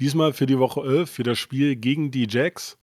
[0.00, 2.78] Diesmal für die Woche 11 für das Spiel gegen die Jacks.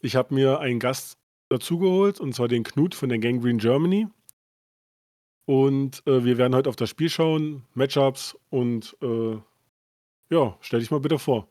[0.00, 1.16] Ich habe mir einen Gast
[1.48, 4.08] dazugeholt und zwar den Knut von der Gangrene Germany.
[5.46, 9.38] Und äh, wir werden heute auf das Spiel schauen, Matchups und äh,
[10.30, 11.46] ja, stell dich mal bitte vor.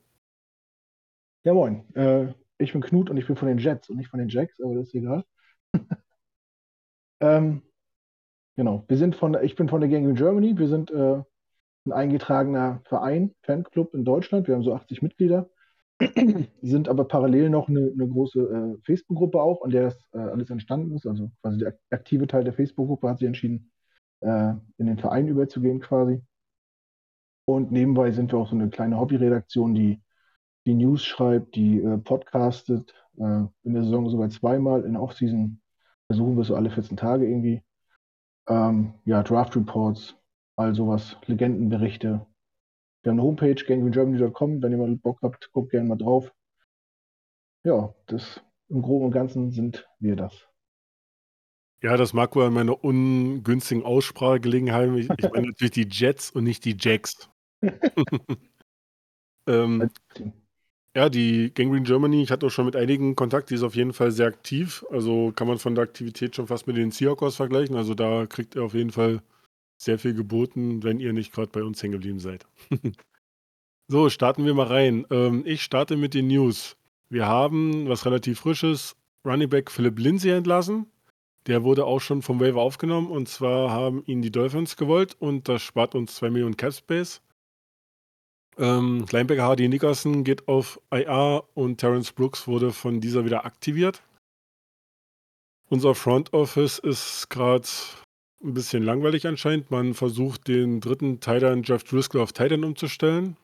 [1.45, 1.85] Ja, moin.
[1.95, 4.59] Äh, ich bin Knut und ich bin von den Jets und nicht von den Jacks,
[4.61, 5.23] aber das ist egal.
[7.21, 7.61] ähm,
[8.57, 10.57] genau, wir sind von, ich bin von der Gangrene Germany.
[10.57, 11.23] Wir sind äh,
[11.85, 14.47] ein eingetragener Verein, Fanclub in Deutschland.
[14.47, 15.49] Wir haben so 80 Mitglieder,
[16.61, 20.49] sind aber parallel noch eine, eine große äh, Facebook-Gruppe auch, an der das äh, alles
[20.49, 21.05] entstanden ist.
[21.05, 23.71] Also quasi der aktive Teil der Facebook-Gruppe hat sich entschieden,
[24.21, 26.21] äh, in den Verein überzugehen quasi.
[27.45, 30.01] Und nebenbei sind wir auch so eine kleine Hobbyredaktion, die
[30.65, 35.61] die News schreibt, die äh, podcastet, äh, in der Saison sogar zweimal, in Offseason
[36.07, 37.63] versuchen wir so alle 14 Tage irgendwie.
[38.47, 40.15] Ähm, ja, Draft Reports,
[40.55, 42.25] all sowas, Legendenberichte.
[43.01, 46.31] Wir haben eine Homepage, gangregermany.com, wenn ihr mal Bock habt, guckt gerne mal drauf.
[47.63, 50.47] Ja, das im Groben und Ganzen sind wir das.
[51.81, 54.97] Ja, das mag wohl an meiner ungünstigen Aussprache gelegen haben.
[54.97, 57.29] Ich, ich meine natürlich die Jets und nicht die Jacks.
[59.47, 59.89] ähm,
[60.95, 63.91] ja, die Gangrene Germany, ich hatte auch schon mit einigen Kontakt, die ist auf jeden
[63.91, 64.85] Fall sehr aktiv.
[64.91, 67.75] Also kann man von der Aktivität schon fast mit den Seahawks vergleichen.
[67.75, 69.21] Also da kriegt ihr auf jeden Fall
[69.77, 72.45] sehr viel geboten, wenn ihr nicht gerade bei uns hängen geblieben seid.
[73.87, 75.05] so, starten wir mal rein.
[75.09, 76.77] Ähm, ich starte mit den News.
[77.09, 78.95] Wir haben was relativ Frisches.
[79.25, 80.87] Running Back Philip Lindsay entlassen.
[81.47, 85.49] Der wurde auch schon vom Waiver aufgenommen und zwar haben ihn die Dolphins gewollt und
[85.49, 87.21] das spart uns 2 Millionen Cap Space.
[88.57, 94.03] Ähm, Linebacker Hardy Nickerson geht auf IR und Terence Brooks wurde von dieser wieder aktiviert.
[95.69, 97.67] Unser Front Office ist gerade
[98.43, 99.71] ein bisschen langweilig anscheinend.
[99.71, 103.37] Man versucht, den dritten Titan Jeff Driscoll auf Titan umzustellen.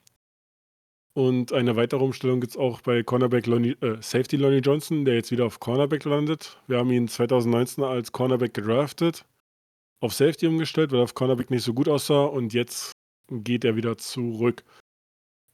[1.14, 5.16] Und eine weitere Umstellung gibt es auch bei Cornerback Lonnie, äh, Safety Lonnie Johnson, der
[5.16, 6.58] jetzt wieder auf Cornerback landet.
[6.68, 9.26] Wir haben ihn 2019 als Cornerback gedraftet,
[10.02, 12.92] auf Safety umgestellt, weil er auf Cornerback nicht so gut aussah und jetzt
[13.32, 14.64] geht er wieder zurück.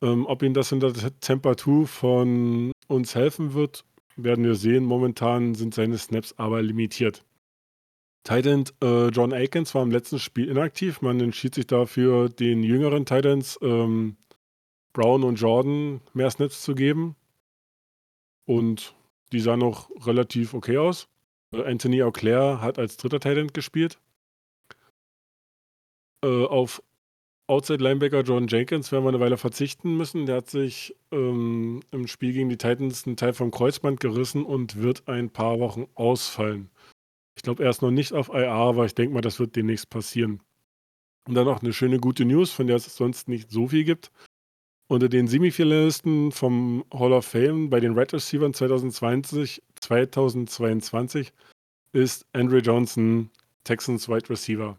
[0.01, 3.85] Ähm, ob ihm das in der Temperatur von uns helfen wird,
[4.17, 4.83] werden wir sehen.
[4.83, 7.23] Momentan sind seine Snaps aber limitiert.
[8.25, 11.02] Titan äh, John Aikens war im letzten Spiel inaktiv.
[11.02, 14.18] Man entschied sich dafür, den jüngeren Titans ähm,
[14.94, 17.16] Brown und Jordan mehr Snaps zu geben.
[18.46, 18.96] Und
[19.31, 21.08] die sahen noch relativ okay aus.
[21.53, 24.00] Äh, Anthony Auclair hat als dritter Titan gespielt.
[26.24, 26.81] Äh, auf
[27.47, 30.25] Outside Linebacker John Jenkins werden wir eine Weile verzichten müssen.
[30.25, 34.81] Der hat sich ähm, im Spiel gegen die Titans einen Teil vom Kreuzband gerissen und
[34.81, 36.72] wird ein paar Wochen ausfallen.
[37.35, 39.90] Ich glaube, er ist noch nicht auf IR, aber ich denke mal, das wird demnächst
[39.90, 40.41] passieren.
[41.28, 44.12] Und dann noch eine schöne gute News, von der es sonst nicht so viel gibt.
[44.88, 51.34] Unter den Semifinalisten vom Hall of Fame bei den Red Receivers 2020, 2022
[51.94, 53.31] ist Andre Johnson
[53.63, 54.78] Texans Wide Receiver.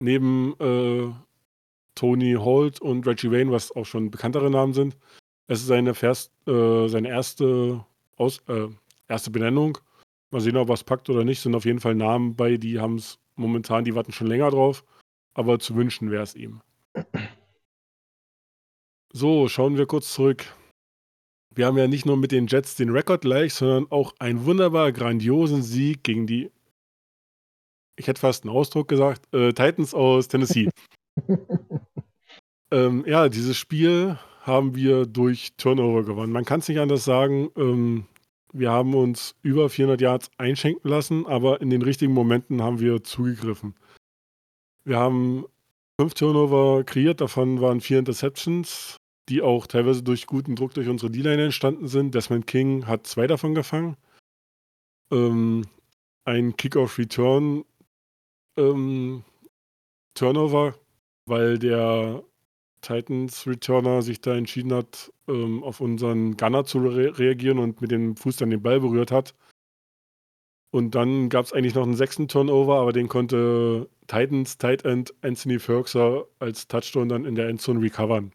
[0.00, 1.10] Neben äh,
[1.94, 4.96] Tony Holt und Reggie Wayne, was auch schon bekanntere Namen sind.
[5.48, 7.84] Es ist seine, Vers äh, seine erste,
[8.16, 8.68] Aus äh,
[9.08, 9.78] erste Benennung
[10.36, 11.40] Mal sehen, ob es packt oder nicht.
[11.40, 14.84] Sind auf jeden Fall Namen bei, die haben es momentan, die warten schon länger drauf.
[15.32, 16.60] Aber zu wünschen wäre es ihm.
[19.12, 20.44] So, schauen wir kurz zurück.
[21.54, 24.92] Wir haben ja nicht nur mit den Jets den Rekord gleich, sondern auch einen wunderbar
[24.92, 26.50] grandiosen Sieg gegen die,
[27.96, 30.68] ich hätte fast einen Ausdruck gesagt, äh, Titans aus Tennessee.
[32.70, 36.32] ähm, ja, dieses Spiel haben wir durch Turnover gewonnen.
[36.32, 37.48] Man kann es nicht anders sagen.
[37.56, 38.04] Ähm,
[38.58, 43.04] wir haben uns über 400 Yards einschenken lassen, aber in den richtigen Momenten haben wir
[43.04, 43.74] zugegriffen.
[44.84, 45.44] Wir haben
[46.00, 48.96] fünf Turnover kreiert, davon waren vier Interceptions,
[49.28, 52.14] die auch teilweise durch guten Druck durch unsere D-Line entstanden sind.
[52.14, 53.96] Desmond King hat zwei davon gefangen.
[55.10, 55.64] Ähm,
[56.24, 57.64] ein Kickoff-Return
[58.56, 59.24] ähm,
[60.14, 60.74] Turnover,
[61.26, 62.22] weil der
[62.80, 68.16] Titans-Returner sich da entschieden hat, ähm, auf unseren Gunner zu re reagieren und mit dem
[68.16, 69.34] Fuß dann den Ball berührt hat.
[70.70, 75.14] Und dann gab es eigentlich noch einen sechsten Turnover, aber den konnte Titans Tight End
[75.22, 78.32] Anthony Ferguson als Touchdown dann in der Endzone recovern.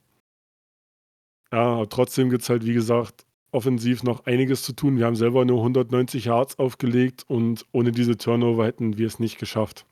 [1.51, 4.97] Ja, aber trotzdem gibt es halt, wie gesagt, offensiv noch einiges zu tun.
[4.97, 9.37] Wir haben selber nur 190 Yards aufgelegt und ohne diese Turnover hätten wir es nicht
[9.37, 9.85] geschafft.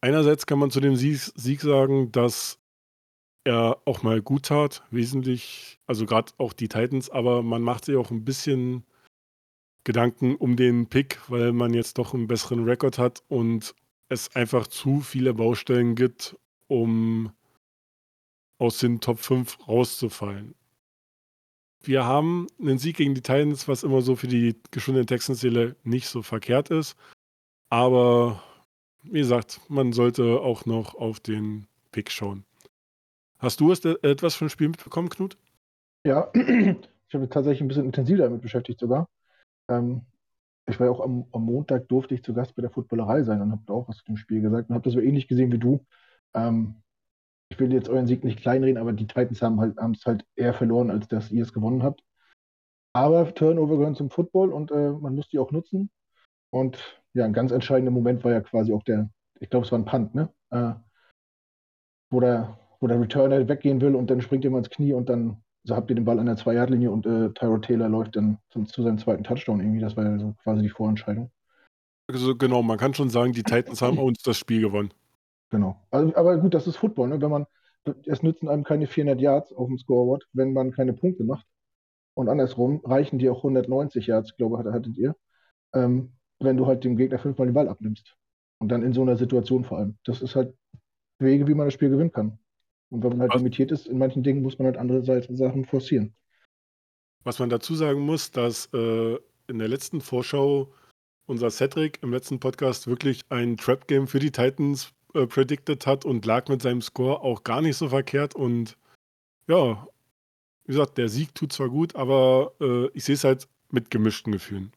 [0.00, 2.60] Einerseits kann man zu dem Sieg sagen, dass
[3.48, 7.96] er auch mal gut tat, wesentlich, also gerade auch die Titans, aber man macht sich
[7.96, 8.84] auch ein bisschen
[9.84, 13.74] Gedanken um den Pick, weil man jetzt doch einen besseren Rekord hat und
[14.10, 16.36] es einfach zu viele Baustellen gibt,
[16.66, 17.32] um
[18.58, 20.54] aus den Top 5 rauszufallen.
[21.80, 26.08] Wir haben einen Sieg gegen die Titans, was immer so für die geschundene Texans-Seele nicht
[26.08, 26.96] so verkehrt ist.
[27.70, 28.42] Aber
[29.04, 32.44] wie gesagt, man sollte auch noch auf den Pick schauen.
[33.38, 35.38] Hast du etwas von dem Spiel mitbekommen, Knut?
[36.04, 39.08] Ja, ich habe tatsächlich ein bisschen intensiver damit beschäftigt sogar.
[39.68, 40.02] Ähm,
[40.66, 43.40] ich war ja auch am, am, Montag, durfte ich zu Gast bei der Footballerei sein
[43.40, 45.58] und habe auch was zu dem Spiel gesagt und habe das so ähnlich gesehen wie
[45.58, 45.84] du.
[46.34, 46.82] Ähm,
[47.50, 50.52] ich will jetzt euren Sieg nicht kleinreden, aber die Titans haben halt, es halt eher
[50.52, 52.02] verloren, als dass ihr es gewonnen habt.
[52.92, 55.90] Aber Turnover gehören zum Football und äh, man muss die auch nutzen.
[56.50, 59.08] Und ja, ein ganz entscheidender Moment war ja quasi auch der,
[59.40, 60.32] ich glaube, es war ein Punt, ne?
[60.50, 60.74] Äh,
[62.10, 65.42] wo, der, wo der Returner weggehen will und dann springt jemand ins Knie und dann
[65.64, 68.66] so habt ihr den Ball an der Zwei-Yard-Linie und äh, Tyrod Taylor läuft dann zum,
[68.66, 69.80] zu seinem zweiten Touchdown irgendwie.
[69.80, 71.30] Das war ja so quasi die Vorentscheidung.
[72.10, 74.94] Also genau, man kann schon sagen, die Titans haben uns das Spiel gewonnen.
[75.50, 75.76] Genau.
[75.90, 77.20] Also, aber gut, das ist Football, ne?
[77.20, 77.46] Wenn man,
[78.06, 81.46] es nützen einem keine 400 Yards auf dem Scoreboard, wenn man keine Punkte macht.
[82.14, 85.14] Und andersrum reichen die auch 190 Yards, glaube ich, hattet ihr,
[85.74, 88.16] ähm, wenn du halt dem Gegner fünfmal den Ball abnimmst.
[88.58, 89.98] Und dann in so einer Situation vor allem.
[90.04, 90.56] Das ist halt
[91.18, 92.38] Wege, wie man das Spiel gewinnen kann.
[92.90, 95.64] Und wenn man halt was, limitiert ist, in manchen Dingen muss man halt andere Sachen
[95.64, 96.14] forcieren.
[97.24, 99.16] Was man dazu sagen muss, dass äh,
[99.48, 100.72] in der letzten Vorschau
[101.26, 106.24] unser Cedric im letzten Podcast wirklich ein Trap-Game für die Titans äh, predicted hat und
[106.24, 108.34] lag mit seinem Score auch gar nicht so verkehrt.
[108.34, 108.78] Und
[109.46, 109.86] ja,
[110.64, 114.32] wie gesagt, der Sieg tut zwar gut, aber äh, ich sehe es halt mit gemischten
[114.32, 114.72] Gefühlen.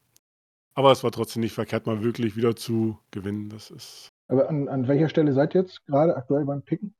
[0.74, 3.48] Aber es war trotzdem nicht verkehrt, mal wirklich wieder zu gewinnen.
[3.50, 4.08] Das ist.
[4.28, 6.94] Aber an, an welcher Stelle seid ihr jetzt gerade aktuell beim Picken?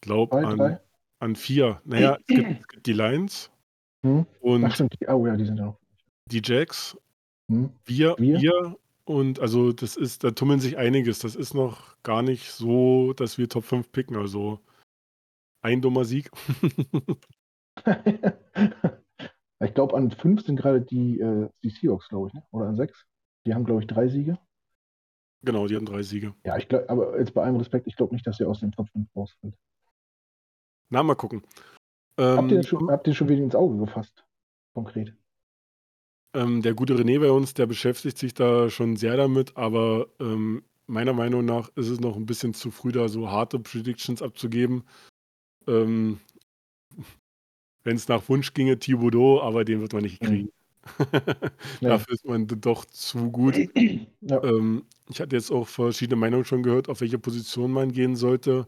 [0.00, 0.78] Ich glaube an,
[1.18, 1.80] an vier.
[1.84, 3.50] Naja, es gibt, es gibt die Lions
[4.02, 4.26] hm?
[4.40, 4.94] und Ach, stimmt.
[5.08, 5.76] Oh ja, die sind auch.
[6.26, 6.96] Die Jacks,
[7.50, 7.70] hm?
[7.84, 11.18] wir, wir, wir und also das ist, da tummeln sich einiges.
[11.20, 14.16] Das ist noch gar nicht so, dass wir Top 5 picken.
[14.16, 14.60] Also
[15.62, 16.30] ein dummer Sieg.
[19.60, 22.44] ich glaube, an 5 sind gerade die, äh, die Seahawks, glaube ich, ne?
[22.50, 23.06] oder an 6.
[23.46, 24.38] Die haben, glaube ich, drei Siege.
[25.42, 26.34] Genau, die haben drei Siege.
[26.44, 28.72] Ja, ich glaube, aber jetzt bei allem Respekt, ich glaube nicht, dass ihr aus dem
[28.72, 29.54] Top 5 rausfällt.
[30.90, 31.42] Na, mal gucken.
[32.18, 34.24] habt, ihr ähm, schon, habt ihr schon wieder ins Auge gefasst?
[34.74, 35.14] Konkret.
[36.34, 40.62] Ähm, der gute René bei uns, der beschäftigt sich da schon sehr damit, aber ähm,
[40.86, 44.84] meiner Meinung nach ist es noch ein bisschen zu früh, da so harte Predictions abzugeben.
[45.66, 46.20] Ähm,
[47.84, 50.26] Wenn es nach Wunsch ginge, Thibodeau, aber den wird man nicht mhm.
[50.26, 50.52] kriegen.
[51.80, 53.56] Dafür ist man doch zu gut.
[54.20, 54.42] Ja.
[54.42, 58.66] Ähm, ich hatte jetzt auch verschiedene Meinungen schon gehört, auf welche Position man gehen sollte.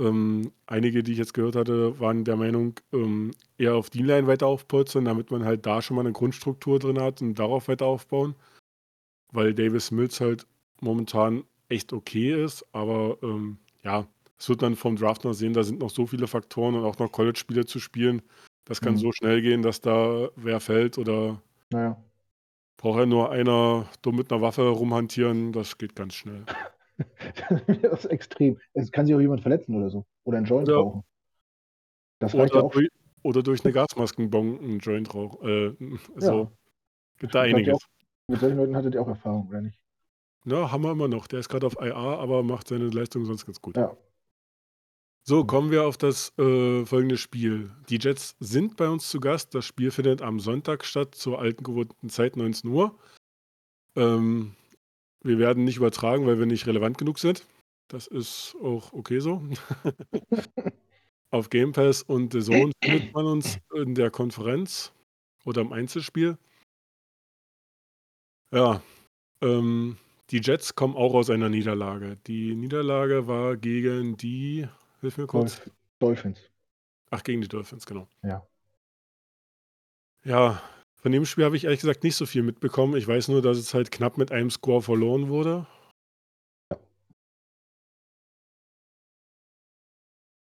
[0.00, 4.26] Ähm, einige, die ich jetzt gehört hatte, waren der Meinung, ähm, eher auf die Line
[4.28, 7.86] weiter aufpolstern, damit man halt da schon mal eine Grundstruktur drin hat und darauf weiter
[7.86, 8.36] aufbauen.
[9.32, 10.46] Weil Davis Mills halt
[10.80, 14.06] momentan echt okay ist, aber ähm, ja,
[14.38, 16.98] es wird man vom Draft noch sehen, da sind noch so viele Faktoren und auch
[16.98, 18.22] noch College-Spiele zu spielen.
[18.64, 18.98] Das kann mhm.
[18.98, 22.00] so schnell gehen, dass da wer fällt oder naja.
[22.76, 26.44] braucht ja nur einer dumm mit einer Waffe rumhantieren, das geht ganz schnell.
[27.82, 28.58] das ist extrem.
[28.74, 30.04] Es kann sich auch jemand verletzen oder so.
[30.24, 31.04] Oder einen Joint oder, rauchen.
[32.18, 32.72] Das reicht oder, ja auch.
[32.72, 32.88] Durch,
[33.22, 35.48] oder durch eine Gasmaskenbon einen Joint rauchen.
[35.80, 36.42] Äh, so.
[36.42, 36.52] Ja.
[37.18, 37.74] Gibt da einiges.
[37.74, 37.88] Auch,
[38.28, 39.78] mit solchen Leuten hattet ihr auch Erfahrung, oder nicht?
[40.44, 41.26] Ja, haben wir immer noch.
[41.26, 43.76] Der ist gerade auf IA, aber macht seine Leistung sonst ganz gut.
[43.76, 43.96] Ja.
[45.24, 47.70] So, kommen wir auf das äh, folgende Spiel.
[47.90, 49.54] Die Jets sind bei uns zu Gast.
[49.54, 52.98] Das Spiel findet am Sonntag statt, zur alten gewohnten Zeit 19 Uhr.
[53.94, 54.54] Ähm,
[55.28, 57.46] wir werden nicht übertragen, weil wir nicht relevant genug sind.
[57.88, 59.42] Das ist auch okay so.
[61.30, 64.92] Auf Game Pass und The Zone findet man uns in der Konferenz
[65.44, 66.38] oder im Einzelspiel.
[68.50, 68.82] Ja,
[69.42, 69.98] ähm,
[70.30, 72.16] die Jets kommen auch aus einer Niederlage.
[72.26, 74.66] Die Niederlage war gegen die,
[75.00, 75.60] hilf mir kurz.
[75.98, 76.40] Dolphins.
[77.10, 78.08] Ach, gegen die Dolphins, genau.
[78.22, 78.46] Ja.
[80.24, 80.62] Ja,
[81.00, 82.96] Von dem Spiel habe ich ehrlich gesagt nicht so viel mitbekommen.
[82.96, 85.66] Ich weiß nur, dass es halt knapp mit einem Score verloren wurde.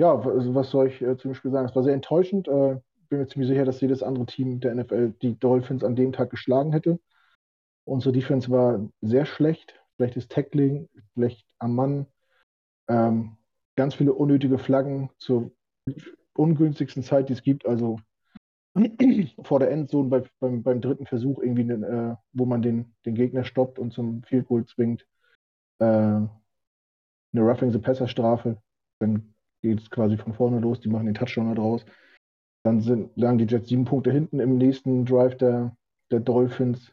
[0.01, 1.67] Ja, also was soll ich äh, zum Spiel sagen?
[1.69, 2.49] Es war sehr enttäuschend.
[2.49, 6.13] Äh, bin mir ziemlich sicher, dass jedes andere Team der NFL die Dolphins an dem
[6.13, 6.99] Tag geschlagen hätte.
[7.85, 9.75] Unsere Defense war sehr schlecht.
[9.97, 12.07] Schlechtes Tackling, schlecht am Mann.
[12.89, 13.37] Ähm,
[13.77, 15.51] ganz viele unnötige Flaggen zur
[16.35, 17.67] ungünstigsten Zeit, die es gibt.
[17.67, 17.99] Also
[19.43, 23.45] vor der Endzone bei, beim, beim dritten Versuch, irgendwie, äh, wo man den, den Gegner
[23.45, 25.07] stoppt und zum Field Goal zwingt.
[25.81, 26.31] Äh, eine
[27.35, 28.61] Roughing the Passer Strafe.
[29.01, 31.85] Dann geht es quasi von vorne los, die machen den Touchdown draus.
[32.65, 35.77] Dann sind, lagen die Jets sieben Punkte hinten im nächsten Drive der,
[36.11, 36.93] der Dolphins.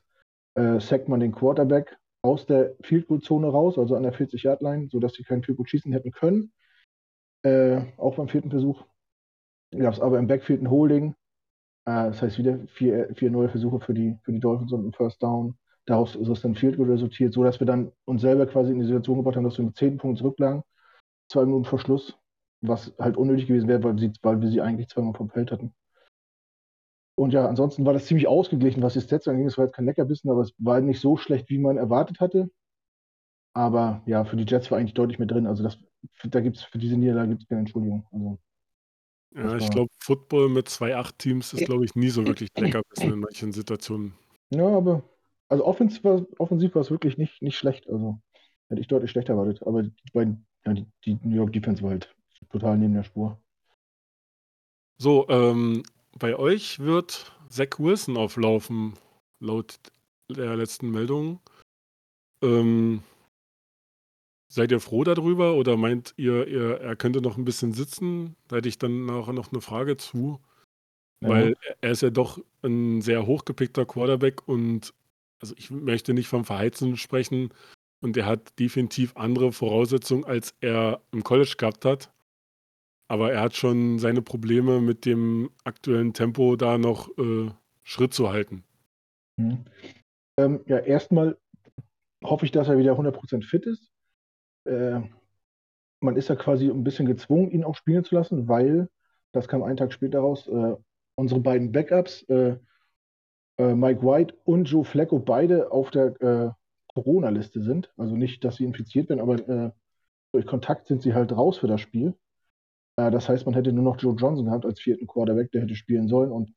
[0.55, 4.87] Äh, sackt man den Quarterback aus der Field Goal Zone raus, also an der 40-Yard-Line,
[4.89, 6.51] sodass sie keinen Field Goal schießen hätten können.
[7.43, 8.85] Äh, auch beim vierten Versuch
[9.77, 11.15] gab es aber im Backfield ein Holding.
[11.85, 14.93] Äh, das heißt wieder vier, vier neue Versuche für die, für die Dolphins und ein
[14.93, 15.57] First Down.
[15.85, 18.85] Daraus ist es dann Field Goal resultiert, sodass wir dann uns selber quasi in die
[18.85, 20.63] Situation gebracht haben, dass wir mit zehn Punkten zurücklagen.
[21.29, 22.17] Zwei Minuten vor Schluss
[22.67, 25.73] was halt unnötig gewesen wäre, weil, sie, weil wir sie eigentlich zweimal vom Feld hatten.
[27.17, 29.47] Und ja, ansonsten war das ziemlich ausgeglichen, was die Stats anging.
[29.47, 32.49] Es war jetzt kein Leckerbissen, aber es war nicht so schlecht, wie man erwartet hatte.
[33.53, 35.47] Aber ja, für die Jets war eigentlich deutlich mehr drin.
[35.47, 35.79] Also das,
[36.25, 38.05] da gibt's für diese Niederlage gibt es keine Entschuldigung.
[38.11, 38.37] Also,
[39.35, 43.19] ja, ich glaube, Football mit zwei Acht-Teams ist, glaube ich, nie so wirklich Leckerbissen in
[43.19, 44.13] manchen Situationen.
[44.49, 45.03] Ja, aber
[45.49, 47.87] also offensiv war, offensiv war es wirklich nicht, nicht schlecht.
[47.89, 48.19] Also
[48.69, 49.61] hätte ich deutlich schlechter erwartet.
[49.65, 52.15] Aber die beiden, ja, die, die New York Defense war halt
[52.49, 53.37] total neben der Spur.
[54.97, 55.83] So, ähm,
[56.17, 58.93] bei euch wird Zach Wilson auflaufen,
[59.39, 59.77] laut
[60.29, 61.41] der letzten Meldung.
[62.41, 63.03] Ähm,
[64.55, 68.35] seid ihr froh darüber oder meint ihr, ihr, er könnte noch ein bisschen sitzen?
[68.47, 70.39] Da hätte ich dann nachher noch eine Frage zu.
[71.21, 71.29] Ja.
[71.29, 74.93] Weil er ist ja doch ein sehr hochgepickter Quarterback und
[75.41, 77.49] also ich möchte nicht vom Verheizen sprechen
[78.01, 82.11] und er hat definitiv andere Voraussetzungen, als er im College gehabt hat.
[83.09, 87.51] Aber er hat schon seine Probleme mit dem aktuellen Tempo da noch äh,
[87.83, 88.63] Schritt zu halten.
[89.37, 89.65] Mhm.
[90.39, 91.37] Ähm, ja, erstmal
[92.23, 93.91] hoffe ich, dass er wieder 100% fit ist.
[94.65, 95.01] Äh,
[96.01, 98.89] man ist ja quasi ein bisschen gezwungen, ihn auch spielen zu lassen, weil,
[99.31, 100.75] das kam einen Tag später raus, äh,
[101.15, 102.57] unsere beiden Backups, äh,
[103.57, 106.51] äh, Mike White und Joe Flacco, beide auf der äh,
[106.93, 107.91] Corona-Liste sind.
[107.97, 109.73] Also nicht, dass sie infiziert werden, aber
[110.31, 112.13] durch Kontakt sind sie halt raus für das Spiel.
[112.97, 115.75] Äh, das heißt, man hätte nur noch Joe Johnson gehabt als vierten Quarterback, der hätte
[115.75, 116.31] spielen sollen.
[116.31, 116.53] Und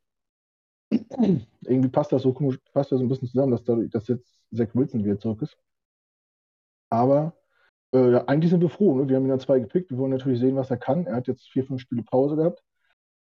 [1.62, 2.32] irgendwie passt das so,
[2.72, 5.56] passt das ein bisschen zusammen, dass, dadurch, dass jetzt Zach Wilson wieder zurück ist.
[6.90, 7.37] Aber
[7.92, 8.94] äh, eigentlich sind wir froh.
[8.96, 9.08] Ne?
[9.08, 9.90] Wir haben ihn ja zwei gepickt.
[9.90, 11.06] Wir wollen natürlich sehen, was er kann.
[11.06, 12.62] Er hat jetzt vier, fünf Spiele Pause gehabt,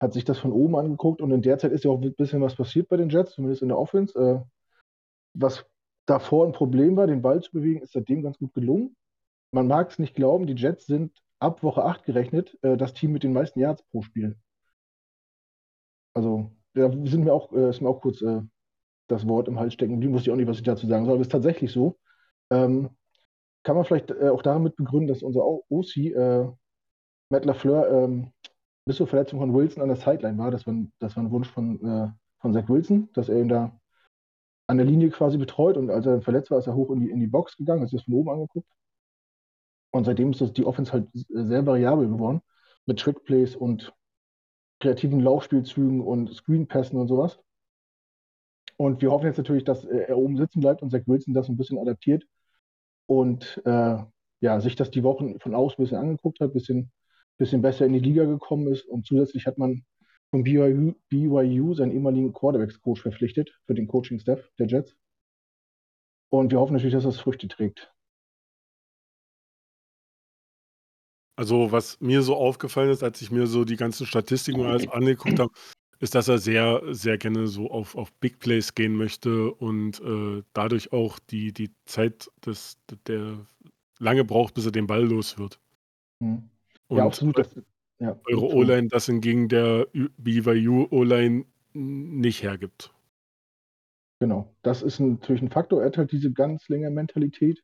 [0.01, 2.41] hat sich das von oben angeguckt und in der Zeit ist ja auch ein bisschen
[2.41, 4.19] was passiert bei den Jets, zumindest in der Offense.
[4.19, 4.41] Äh,
[5.35, 5.67] was
[6.07, 8.97] davor ein Problem war, den Ball zu bewegen, ist seitdem ganz gut gelungen.
[9.53, 13.13] Man mag es nicht glauben, die Jets sind ab Woche 8 gerechnet äh, das Team
[13.13, 14.37] mit den meisten Yards pro Spiel.
[16.15, 18.41] Also, da sind mir auch, äh, ist mir auch kurz äh,
[19.09, 20.01] das Wort im Hals stecken.
[20.01, 21.99] Die wusste ich auch nicht, was ich dazu sagen soll, aber es ist tatsächlich so.
[22.51, 22.91] Ähm,
[23.67, 26.47] kann man vielleicht äh, auch damit begründen, dass unser OC, äh,
[27.31, 28.31] Matt LaFleur, ähm,
[28.85, 30.53] bis zur Verletzung von Wilson an der Sideline war.
[30.53, 32.09] Das war, das war ein Wunsch von, äh,
[32.39, 33.77] von Zach Wilson, dass er ihn da
[34.69, 37.11] an der Linie quasi betreut und als er verletzt war, ist er hoch in die,
[37.11, 38.69] in die Box gegangen, sich das von oben angeguckt
[39.91, 42.43] und seitdem ist das, die Offense halt sehr variabel geworden
[42.85, 43.93] mit Trickplays und
[44.79, 47.41] kreativen Laufspielzügen und Screenpässen und sowas.
[48.77, 51.57] Und wir hoffen jetzt natürlich, dass er oben sitzen bleibt und Zach Wilson das ein
[51.57, 52.25] bisschen adaptiert
[53.07, 53.97] und äh,
[54.41, 56.93] ja, sich das die Wochen von außen ein bisschen angeguckt hat, ein bisschen,
[57.39, 58.85] bisschen besser in die Liga gekommen ist.
[58.87, 59.85] Und zusätzlich hat man
[60.31, 64.97] von BYU, BYU seinen ehemaligen Quarterbacks-Coach verpflichtet für den Coaching-Staff der Jets.
[66.29, 67.93] Und wir hoffen natürlich, dass das Früchte trägt.
[71.39, 75.39] Also, was mir so aufgefallen ist, als ich mir so die ganzen Statistiken alles angeguckt
[75.39, 75.53] habe,
[76.01, 80.43] ist, dass er sehr, sehr gerne so auf, auf Big Plays gehen möchte und äh,
[80.53, 83.47] dadurch auch die, die Zeit, des, der
[83.99, 85.59] lange braucht, bis er den Ball los wird.
[86.21, 86.49] Mhm.
[86.91, 87.39] Ja, absolut.
[87.39, 87.59] Das,
[87.99, 89.87] ja, eure O-Line das hingegen der
[90.19, 92.93] BYU O-Line nicht hergibt.
[94.21, 95.81] Genau, das ist natürlich ein Faktor.
[95.81, 97.63] Er hat halt diese ganz längere Mentalität,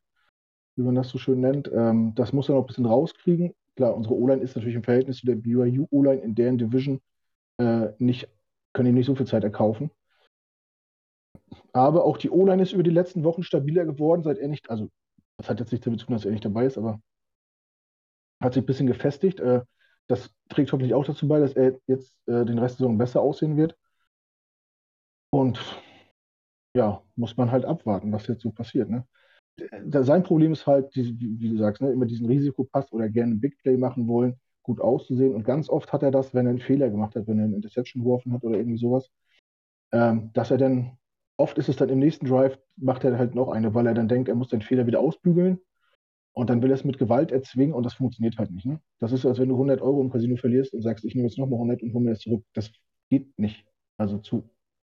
[0.76, 1.70] wie man das so schön nennt.
[1.72, 5.18] Ähm, das muss er noch ein bisschen rauskriegen klar, unsere O-Line ist natürlich im Verhältnis
[5.18, 7.00] zu der BYU O-Line in deren Division
[7.58, 8.28] äh, nicht,
[8.72, 9.90] können ihm nicht so viel Zeit erkaufen.
[11.72, 14.90] Aber auch die O-Line ist über die letzten Wochen stabiler geworden, seit er nicht, also
[15.38, 17.00] das hat jetzt nichts damit zu tun, dass er nicht dabei ist, aber
[18.42, 19.40] hat sich ein bisschen gefestigt.
[19.40, 19.62] Äh,
[20.08, 23.20] das trägt hoffentlich auch dazu bei, dass er jetzt äh, den Rest der Saison besser
[23.20, 23.76] aussehen wird.
[25.30, 25.58] Und
[26.76, 28.90] ja, muss man halt abwarten, was jetzt so passiert.
[28.90, 29.06] Ne?
[30.02, 33.76] Sein Problem ist halt, wie, du sagst, ne, immer diesen Risikopass oder gerne Big Play
[33.76, 35.34] machen wollen, gut auszusehen.
[35.34, 37.56] Und ganz oft hat er das, wenn er einen Fehler gemacht hat, wenn er eine
[37.56, 39.10] Interception geworfen hat oder irgendwie sowas,
[39.92, 40.98] ähm, dass er dann,
[41.36, 44.08] oft ist es dann im nächsten Drive, macht er halt noch eine, weil er dann
[44.08, 45.58] denkt, er muss den Fehler wieder ausbügeln
[46.32, 48.66] und dann will er es mit Gewalt erzwingen und das funktioniert halt nicht.
[48.66, 48.80] Ne?
[48.98, 51.28] Das ist so, als wenn du 100 Euro im Casino verlierst und sagst, ich nehme
[51.28, 52.44] jetzt nochmal 100 und hole mir das zurück.
[52.54, 52.70] Das
[53.10, 53.66] geht nicht.
[53.98, 54.48] Also zu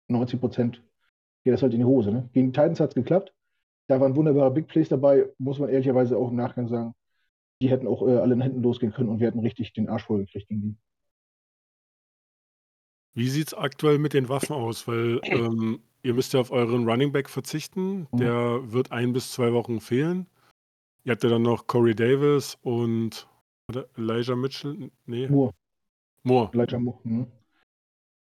[0.09, 0.83] 90 Prozent
[1.45, 2.13] geht das halt in die Hose.
[2.13, 2.29] Ne?
[2.33, 3.35] Gegen Titans hat es geklappt.
[3.89, 6.95] Da waren wunderbare Big Plays dabei, muss man ehrlicherweise auch im Nachgang sagen.
[7.63, 10.03] Die hätten auch äh, alle in Händen losgehen können und wir hätten richtig den Arsch
[10.03, 10.77] voll gekriegt gegen die.
[13.15, 14.89] Wie sieht es aktuell mit den Waffen aus?
[14.89, 18.09] Weil ähm, ihr müsst ja auf euren Running Back verzichten.
[18.11, 18.17] Mhm.
[18.17, 20.27] Der wird ein bis zwei Wochen fehlen.
[21.05, 23.29] Ihr habt ja dann noch Corey Davis und
[23.97, 24.91] Elijah Mitchell.
[25.07, 25.29] Nee.
[25.29, 25.53] Moore.
[26.25, 26.51] Moore.
[26.53, 26.99] Elijah Moore.
[27.05, 27.27] Mhm.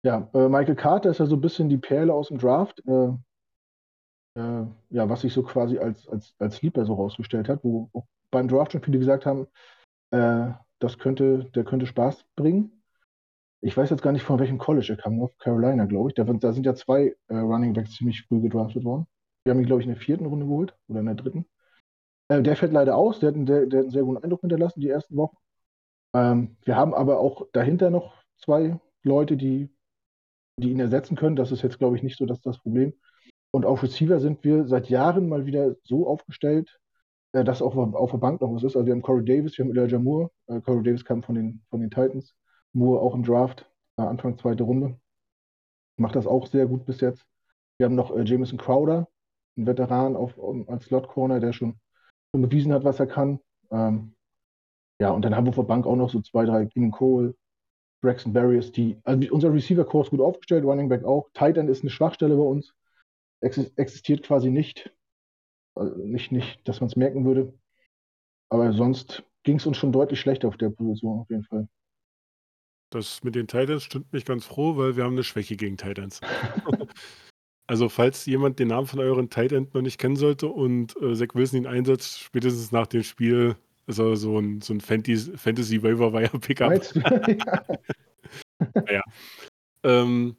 [0.06, 2.82] Ja, äh, Michael Carter ist ja so ein bisschen die Perle aus dem Draft.
[2.88, 3.08] Äh,
[4.40, 8.06] äh, ja, was sich so quasi als, als, als Sleeper so rausgestellt hat, wo auch
[8.32, 9.48] beim Draft schon viele gesagt haben,
[10.12, 12.84] äh, das könnte, der könnte Spaß bringen.
[13.62, 16.16] Ich weiß jetzt gar nicht, von welchem College er kam, auf Carolina, glaube ich.
[16.16, 19.08] Da, da, sind ja zwei äh, Running Backs ziemlich früh gedraftet worden.
[19.44, 21.46] Wir haben ihn, glaube ich, in der vierten Runde geholt oder in der dritten.
[22.30, 24.42] Äh, der fällt leider aus, der hat, einen, der, der hat einen sehr guten Eindruck
[24.42, 25.38] hinterlassen, die ersten Wochen.
[26.16, 29.70] Ähm, wir haben aber auch dahinter noch zwei Leute, die,
[30.60, 31.36] die ihn ersetzen können.
[31.36, 32.94] Das ist jetzt, glaube ich, nicht so dass das Problem.
[33.52, 36.80] Und auf Receiver sind wir seit Jahren mal wieder so aufgestellt,
[37.36, 38.76] äh, dass auch auf der Bank noch was ist.
[38.76, 40.32] Also wir haben Corey Davis, wir haben Elijah Moore.
[40.48, 42.34] Äh, Corey Davis kam von den, von den Titans.
[42.74, 45.00] Moore auch im Draft, äh, Anfang zweite Runde.
[45.98, 47.26] Macht das auch sehr gut bis jetzt.
[47.78, 49.08] Wir haben noch äh, Jameson Crowder,
[49.58, 51.80] ein Veteran auf, um, als Slot Corner, der schon
[52.36, 53.40] schon bewiesen hat, was er kann.
[53.72, 54.16] Ähm,
[55.00, 57.36] ja, und dann haben wir vor Bank auch noch so zwei, drei, Keenan Cole,
[58.02, 61.30] Braxton Barriers, die, also unser Receiver-Core gut aufgestellt, Running Back auch.
[61.34, 62.74] Tight End ist eine Schwachstelle bei uns.
[63.42, 64.94] Ex existiert quasi nicht.
[65.76, 67.54] Also nicht, nicht, dass man es merken würde.
[68.50, 71.68] Aber sonst ging es uns schon deutlich schlechter auf der Position, auf jeden Fall.
[72.92, 76.22] Das mit den Titans stimmt mich ganz froh, weil wir haben eine Schwäche gegen Titans.
[77.68, 81.16] Also, falls jemand den Namen von euren Tight End noch nicht kennen sollte und äh,
[81.16, 83.56] Zach Wilson ihn einsetzt, spätestens nach dem Spiel
[83.88, 86.74] ist er so ein, so ein Fantasy, Fantasy Waiver Wire Pickup.
[87.28, 87.64] ja.
[88.92, 89.02] ja.
[89.84, 90.36] Ähm,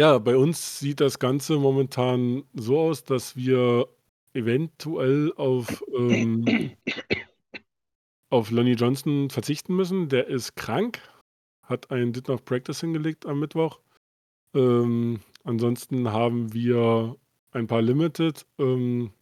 [0.00, 3.88] ja, bei uns sieht das Ganze momentan so aus, dass wir
[4.32, 6.72] eventuell auf, ähm,
[8.30, 10.08] auf Lonnie Johnson verzichten müssen.
[10.08, 11.00] Der ist krank,
[11.62, 13.80] hat einen Did Not Practice hingelegt am Mittwoch.
[14.54, 17.16] Ähm, Ansonsten haben wir
[17.52, 18.46] ein paar Limited.
[18.58, 19.12] Ähm,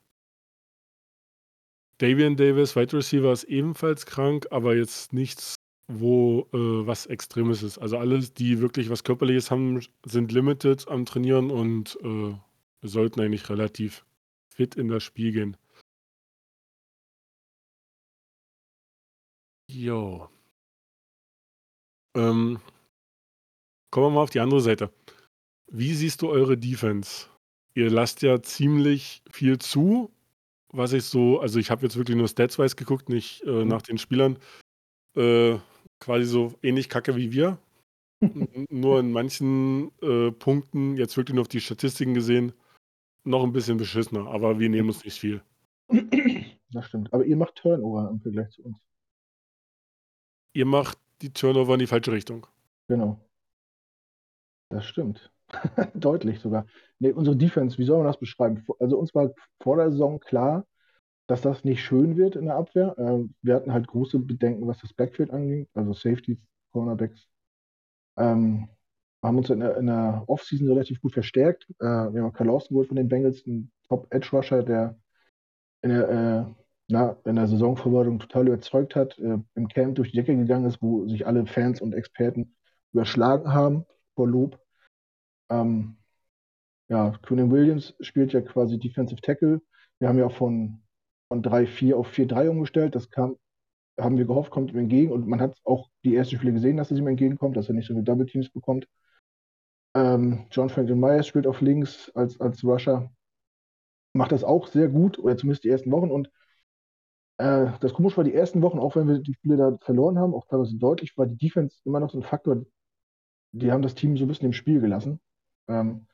[1.98, 5.54] Davian Davis, Wide Receiver, ist ebenfalls krank, aber jetzt nichts,
[5.88, 7.78] wo äh, was Extremes ist.
[7.78, 12.34] Also alles, die wirklich was Körperliches haben, sind limited am Trainieren und äh,
[12.82, 14.04] sollten eigentlich relativ
[14.48, 15.56] fit in das Spiel gehen.
[19.70, 20.28] Jo.
[22.16, 22.60] Ähm,
[23.90, 24.90] kommen wir mal auf die andere Seite.
[25.70, 27.26] Wie siehst du eure Defense?
[27.74, 30.10] Ihr lasst ja ziemlich viel zu,
[30.70, 33.68] was ich so, also ich habe jetzt wirklich nur Stats-wise geguckt, nicht äh, mhm.
[33.68, 34.38] nach den Spielern.
[35.16, 35.58] Äh,
[36.00, 37.58] quasi so ähnlich kacke wie wir.
[38.70, 42.52] nur in manchen äh, Punkten, jetzt wirklich nur auf die Statistiken gesehen,
[43.24, 45.40] noch ein bisschen beschissener, aber wir nehmen uns nicht viel.
[46.70, 47.12] Das stimmt.
[47.12, 48.78] Aber ihr macht Turnover im Vergleich zu uns.
[50.52, 52.46] Ihr macht die Turnover in die falsche Richtung.
[52.88, 53.20] Genau.
[54.70, 55.32] Das stimmt.
[55.94, 56.66] Deutlich sogar.
[56.98, 58.66] Nee, unsere Defense, wie soll man das beschreiben?
[58.80, 59.32] Also uns war
[59.62, 60.66] vor der Saison klar,
[61.28, 62.98] dass das nicht schön wird in der Abwehr.
[62.98, 66.38] Äh, wir hatten halt große Bedenken, was das Backfield anging, also Safeties,
[66.72, 67.28] Cornerbacks.
[68.16, 68.68] Ähm,
[69.22, 71.66] haben uns in der, in der Offseason relativ gut verstärkt.
[71.80, 74.98] Äh, wir haben Carl Lawson geholt von den Bengals, ein Top-Edge-Rusher, der
[75.82, 76.44] in der, äh,
[76.88, 80.80] na, in der Saisonvorbereitung total überzeugt hat, äh, im Camp durch die Decke gegangen ist,
[80.82, 82.56] wo sich alle Fans und Experten
[82.92, 84.58] überschlagen haben vor Lob.
[85.50, 85.98] Ähm,
[86.88, 89.60] ja, Quinn Williams spielt ja quasi Defensive Tackle.
[89.98, 90.80] Wir haben ja von,
[91.28, 92.94] von 3-4 auf 4-3 umgestellt.
[92.94, 93.36] Das kam,
[93.98, 95.12] haben wir gehofft, kommt ihm entgegen.
[95.12, 97.86] Und man hat auch die ersten Spiele gesehen, dass es ihm entgegenkommt, dass er nicht
[97.88, 98.86] so eine Double Teams bekommt.
[99.94, 103.10] Ähm, John Franklin Myers spielt auf links als, als Rusher.
[104.14, 106.10] Macht das auch sehr gut, oder zumindest die ersten Wochen.
[106.10, 106.30] Und
[107.38, 110.34] äh, das Komische war, die ersten Wochen, auch wenn wir die Spiele da verloren haben,
[110.34, 112.64] auch teilweise deutlich, war die Defense immer noch so ein Faktor.
[113.52, 115.20] Die haben das Team so ein bisschen im Spiel gelassen.
[115.68, 116.06] Ähm,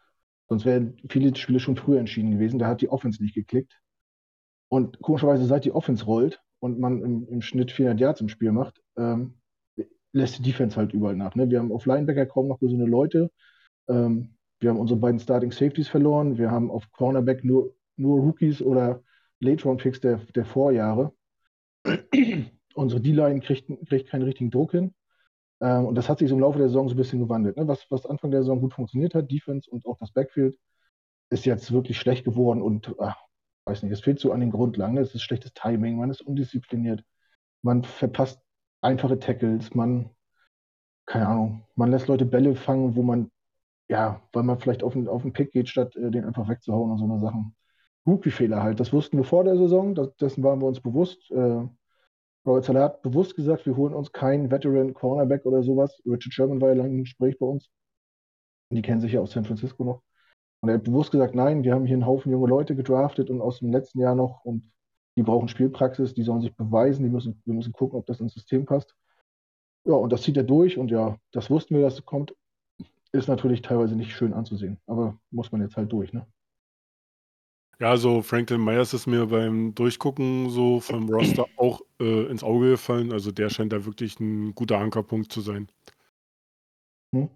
[0.48, 2.58] sonst wären viele Spiele schon früher entschieden gewesen.
[2.58, 3.80] Da hat die Offense nicht geklickt.
[4.74, 8.50] Und komischerweise, seit die Offense rollt und man im, im Schnitt 400 Yards im Spiel
[8.50, 9.34] macht, ähm,
[10.10, 11.36] lässt die Defense halt überall nach.
[11.36, 11.48] Ne?
[11.48, 13.30] Wir haben auf Linebacker kaum noch eine Leute.
[13.88, 16.38] Ähm, wir haben unsere beiden Starting Safeties verloren.
[16.38, 19.04] Wir haben auf Cornerback nur, nur Rookies oder
[19.38, 21.12] Late-Round-Picks der, der Vorjahre.
[22.74, 24.92] unsere D-Line kriegt, kriegt keinen richtigen Druck hin.
[25.60, 27.56] Ähm, und das hat sich so im Laufe der Saison so ein bisschen gewandelt.
[27.56, 27.68] Ne?
[27.68, 30.58] Was, was Anfang der Saison gut funktioniert hat, Defense und auch das Backfield,
[31.30, 33.23] ist jetzt wirklich schlecht geworden und ach,
[33.66, 34.96] weiß nicht, es fehlt so an den Grundlagen.
[34.98, 37.04] Es ist schlechtes Timing, man ist undiszipliniert,
[37.62, 38.40] man verpasst
[38.80, 40.10] einfache Tackles, man,
[41.06, 43.30] keine Ahnung, man lässt Leute Bälle fangen, wo man,
[43.88, 46.90] ja, weil man vielleicht auf den, auf den Pick geht, statt äh, den einfach wegzuhauen
[46.90, 47.56] und so eine Sachen.
[48.06, 51.30] Rookie-Fehler halt, das wussten wir vor der Saison, das, dessen waren wir uns bewusst.
[51.30, 51.66] Äh,
[52.46, 56.02] Robert Salah hat bewusst gesagt, wir holen uns keinen Veteran Cornerback oder sowas.
[56.04, 57.70] Richard Sherman war ja lange im Gespräch bei uns.
[58.70, 60.02] Die kennen sich ja aus San Francisco noch.
[60.64, 63.42] Und er hat bewusst gesagt, nein, wir haben hier einen Haufen junge Leute gedraftet und
[63.42, 64.72] aus dem letzten Jahr noch und
[65.14, 68.32] die brauchen Spielpraxis, die sollen sich beweisen, die müssen, wir müssen gucken, ob das ins
[68.32, 68.96] System passt.
[69.84, 72.34] Ja, und das zieht er durch und ja, das wussten wir, dass es kommt.
[73.12, 76.26] Ist natürlich teilweise nicht schön anzusehen, aber muss man jetzt halt durch, ne?
[77.78, 82.70] Ja, so Franklin Myers ist mir beim Durchgucken so vom Roster auch äh, ins Auge
[82.70, 83.12] gefallen.
[83.12, 85.68] Also der scheint da wirklich ein guter Ankerpunkt zu sein.
[87.14, 87.28] Hm.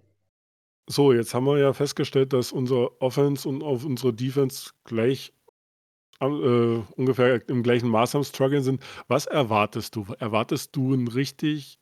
[0.90, 5.34] So, jetzt haben wir ja festgestellt, dass unsere Offense und auf unsere Defense gleich
[6.20, 6.24] äh,
[6.96, 8.82] ungefähr im gleichen Maß am Struggle sind.
[9.06, 10.06] Was erwartest du?
[10.18, 11.78] Erwartest du ein richtig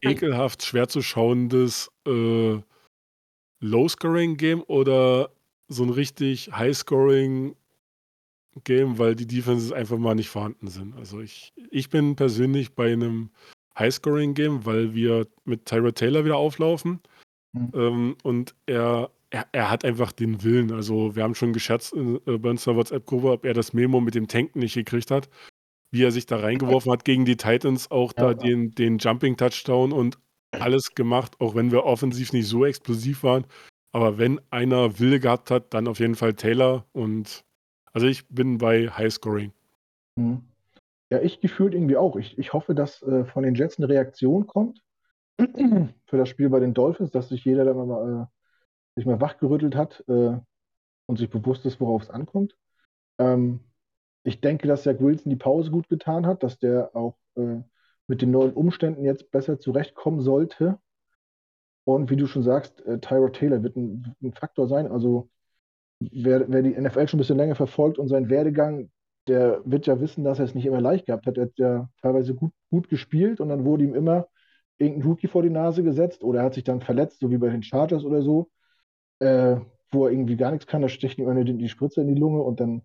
[0.00, 2.58] ekelhaft schwer zu schauendes äh,
[3.60, 5.30] Low-Scoring-Game oder
[5.68, 7.54] so ein richtig High-Scoring
[8.64, 10.96] Game, weil die Defenses einfach mal nicht vorhanden sind.
[10.96, 13.30] Also ich, ich bin persönlich bei einem
[13.78, 17.00] High-Scoring-Game, weil wir mit Tyra Taylor wieder auflaufen.
[17.52, 17.70] Mhm.
[17.74, 20.72] Ähm, und er, er, er, hat einfach den Willen.
[20.72, 24.14] Also wir haben schon gescherzt in, äh, bei unserer WhatsApp-Gruppe, ob er das Memo mit
[24.14, 25.28] dem Tanken nicht gekriegt hat.
[25.92, 29.90] Wie er sich da reingeworfen hat gegen die Titans, auch ja, da den, den Jumping-Touchdown
[29.92, 30.18] und
[30.52, 33.44] alles gemacht, auch wenn wir offensiv nicht so explosiv waren.
[33.92, 37.44] Aber wenn einer Wille gehabt hat, dann auf jeden Fall Taylor und
[37.92, 39.52] also ich bin bei Highscoring.
[40.16, 40.42] Hm.
[41.10, 42.14] Ja, ich gefühlt irgendwie auch.
[42.14, 44.80] Ich, ich hoffe, dass äh, von den Jets eine Reaktion kommt
[46.06, 48.26] für das Spiel bei den Dolphins, dass sich jeder da mal, äh,
[48.96, 50.38] sich mal wachgerüttelt hat äh,
[51.06, 52.56] und sich bewusst ist, worauf es ankommt.
[53.18, 53.60] Ähm,
[54.22, 57.60] ich denke, dass Zach Wilson die Pause gut getan hat, dass der auch äh,
[58.06, 60.78] mit den neuen Umständen jetzt besser zurechtkommen sollte.
[61.84, 64.90] Und wie du schon sagst, äh, Tyra Taylor wird ein, ein Faktor sein.
[64.90, 65.30] Also
[66.00, 68.90] wer, wer die NFL schon ein bisschen länger verfolgt und seinen Werdegang,
[69.28, 71.36] der wird ja wissen, dass er es nicht immer leicht gehabt hat.
[71.38, 74.28] Er hat ja teilweise gut, gut gespielt und dann wurde ihm immer
[74.80, 77.50] irgendein Rookie vor die Nase gesetzt oder er hat sich dann verletzt, so wie bei
[77.50, 78.50] den Chargers oder so,
[79.20, 79.56] äh,
[79.92, 82.42] wo er irgendwie gar nichts kann, da stecht ihm immer die, Spritze in die Lunge
[82.42, 82.82] und dann,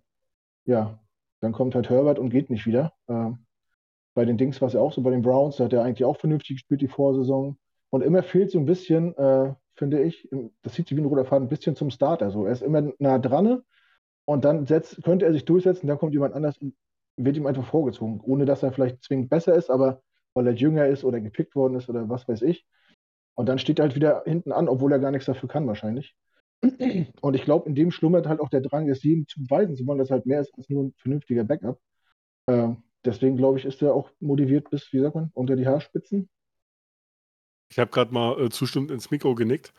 [0.66, 1.00] ja,
[1.42, 2.94] dann kommt halt Herbert und geht nicht wieder.
[3.08, 3.32] Äh,
[4.14, 6.06] bei den Dings war es ja auch so, bei den Browns, da hat er eigentlich
[6.06, 7.58] auch vernünftig gespielt die Vorsaison.
[7.90, 10.28] Und immer fehlt so ein bisschen äh, finde ich.
[10.64, 12.32] Das sieht sich wie ein roter Faden ein bisschen zum Starter.
[12.32, 12.46] So.
[12.46, 13.62] Er ist immer nah dran
[14.26, 16.74] und dann setzt, könnte er sich durchsetzen, dann kommt jemand anders und
[17.18, 20.02] wird ihm einfach vorgezogen, ohne dass er vielleicht zwingend besser ist, aber
[20.36, 22.66] weil er jünger ist oder gepickt worden ist oder was weiß ich.
[23.36, 26.16] Und dann steht er halt wieder hinten an, obwohl er gar nichts dafür kann wahrscheinlich.
[27.22, 29.86] Und ich glaube, in dem schlummert halt auch der Drang, es jedem zu beweisen zu
[29.88, 31.80] wollen, dass halt mehr ist als nur ein vernünftiger Backup.
[32.48, 32.70] Äh,
[33.04, 36.30] deswegen glaube ich, ist er auch motiviert bis, wie sagt man, unter die Haarspitzen.
[37.72, 39.74] Ich habe gerade mal äh, zustimmend ins Mikro genickt.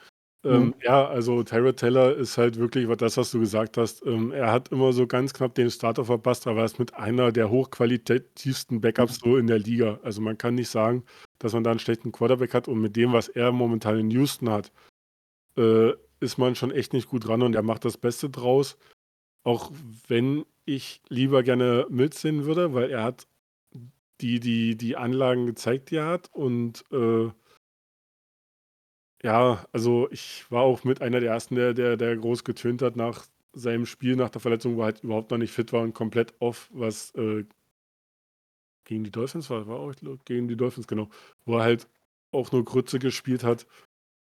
[0.46, 0.74] Ähm, mhm.
[0.82, 4.68] Ja, also Tyra Teller ist halt wirklich, das, was du gesagt hast, ähm, er hat
[4.68, 9.20] immer so ganz knapp den Starter verpasst, aber er ist mit einer der hochqualitativsten Backups
[9.24, 9.30] mhm.
[9.30, 9.98] so in der Liga.
[10.02, 11.04] Also man kann nicht sagen,
[11.38, 14.48] dass man da einen schlechten Quarterback hat und mit dem, was er momentan in Houston
[14.48, 14.70] hat,
[15.58, 18.76] äh, ist man schon echt nicht gut dran und er macht das Beste draus.
[19.42, 19.72] Auch
[20.06, 23.26] wenn ich lieber gerne Mills sehen würde, weil er hat
[24.20, 27.30] die, die, die Anlagen gezeigt, die er hat und äh,
[29.22, 32.96] ja, also ich war auch mit einer der ersten, der, der, der groß getönt hat
[32.96, 35.94] nach seinem Spiel, nach der Verletzung, wo er halt überhaupt noch nicht fit war und
[35.94, 37.44] komplett off, was äh,
[38.84, 41.08] gegen die Dolphins war, war auch gegen die Dolphins, genau,
[41.44, 41.88] wo er halt
[42.32, 43.66] auch nur Grütze gespielt hat,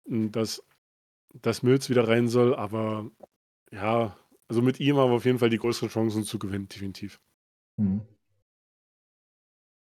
[0.05, 0.63] dass,
[1.33, 3.09] dass Mills wieder rein soll, aber
[3.71, 4.15] ja,
[4.47, 7.19] also mit ihm haben wir auf jeden Fall die größeren Chancen zu gewinnen, definitiv.
[7.77, 8.01] Mhm.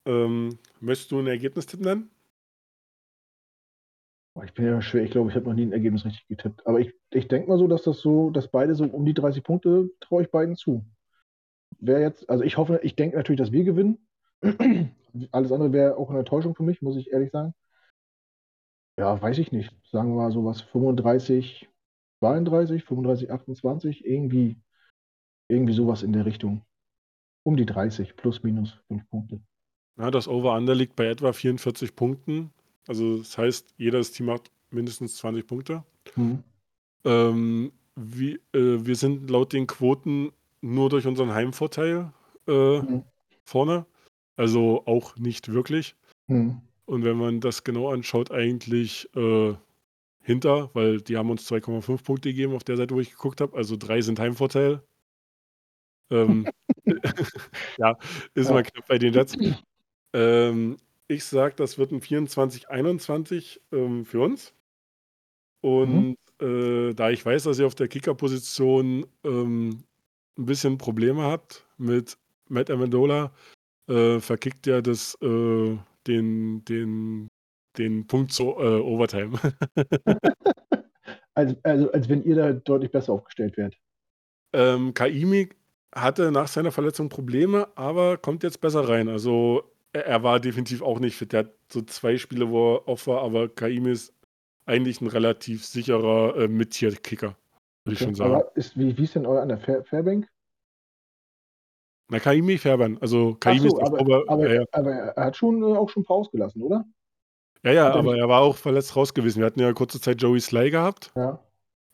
[0.07, 2.09] Ähm, möchtest du ein Ergebnistipp nennen?
[4.43, 6.67] Ich bin ja schwer, ich glaube, ich habe noch nie ein Ergebnis richtig getippt.
[6.67, 9.43] Aber ich, ich denke mal so, dass das so, dass beide so um die 30
[9.43, 10.85] Punkte traue ich beiden zu.
[11.79, 14.05] Wer jetzt, also ich hoffe, ich denke natürlich, dass wir gewinnen.
[15.31, 17.53] Alles andere wäre auch eine Enttäuschung für mich, muss ich ehrlich sagen.
[18.97, 19.73] Ja, weiß ich nicht.
[19.89, 21.69] Sagen wir mal so was 35,
[22.19, 24.57] 32, 35, 28, irgendwie,
[25.49, 26.65] irgendwie sowas in der Richtung.
[27.43, 29.41] Um die 30, plus minus 5 Punkte.
[29.97, 32.51] Ja, das Over-Under liegt bei etwa 44 Punkten.
[32.87, 35.83] Also das heißt, jedes Team hat mindestens 20 Punkte.
[36.15, 36.43] Mhm.
[37.05, 42.11] Ähm, wie, äh, wir sind laut den Quoten nur durch unseren Heimvorteil
[42.47, 43.03] äh, Mhm.
[43.45, 43.85] vorne.
[44.37, 45.95] Also auch nicht wirklich.
[46.27, 46.61] Hm.
[46.85, 49.55] Und wenn man das genau anschaut, eigentlich äh,
[50.21, 53.55] hinter, weil die haben uns 2,5 Punkte gegeben auf der Seite, wo ich geguckt habe.
[53.55, 54.81] Also drei sind Heimvorteil.
[56.11, 56.47] Ähm,
[57.77, 57.97] ja,
[58.33, 58.53] ist Ja.
[58.53, 59.37] mal knapp bei den Jets.
[60.13, 64.53] Ähm, ich sage, das wird ein 24-21 ähm, für uns.
[65.61, 69.83] Und äh, da ich weiß, dass ihr auf der Kicker-Position ähm,
[70.37, 72.17] ein bisschen Probleme habt mit
[72.49, 73.33] Matt Amendola,
[73.87, 77.27] äh, verkickt er das, äh, den, den,
[77.77, 79.39] den Punkt zur äh, Overtime.
[81.35, 83.77] Also, also als wenn ihr da deutlich besser aufgestellt wärt.
[84.53, 85.49] ähm, Kaimi
[85.93, 89.09] hatte nach seiner Verletzung Probleme, aber kommt jetzt besser rein.
[89.09, 91.31] Also er, er war definitiv auch nicht fit.
[91.33, 94.13] Der hat so zwei Spiele, wo er off war, aber Kaimi ist
[94.65, 97.35] eigentlich ein relativ sicherer äh, Mid-Tier-Kicker,
[97.83, 98.41] würde ich schon sagen.
[98.55, 100.27] Ist, wie, wie ist denn euer an der Fair, Fairbank?
[102.09, 102.97] Na, Kaimi Fairbairn.
[102.99, 106.03] Also Kaimi so, ist aber, aber, aber, ja, aber er hat schon äh, auch schon
[106.03, 106.85] ein paar ausgelassen, oder?
[107.63, 109.39] ja, ja, er aber nicht- er war auch verletzt raus gewesen.
[109.39, 111.39] Wir hatten ja kurze Zeit Joey Sly gehabt, Ja.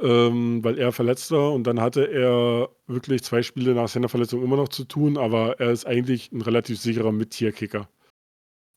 [0.02, 4.44] Ähm, weil er verletzt war und dann hatte er wirklich zwei Spiele nach seiner Verletzung
[4.44, 7.88] immer noch zu tun, aber er ist eigentlich ein relativ sicherer Mid-Tier-Kicker.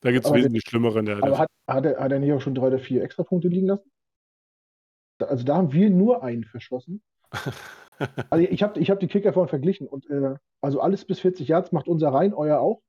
[0.01, 2.41] Da gibt es wesentlich schlimmere in der Aber hat, hat, er, hat er nicht auch
[2.41, 3.89] schon drei oder vier Extrapunkte liegen lassen?
[5.19, 7.01] Also da haben wir nur einen verschossen.
[8.29, 11.47] Also ich habe ich hab die Kicker vorhin verglichen und äh, also alles bis 40
[11.47, 12.81] Yards macht unser rein, euer auch.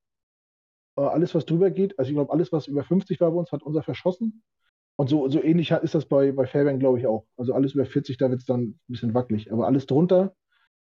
[0.96, 3.53] Äh, alles, was drüber geht, also ich glaube, alles, was über 50 war bei uns,
[3.53, 4.42] hat unser verschossen.
[4.99, 7.27] Und so, so ähnlich ist das bei, bei Fairbank, glaube ich, auch.
[7.37, 9.53] Also alles über 40, da wird es dann ein bisschen wackelig.
[9.53, 10.35] Aber alles drunter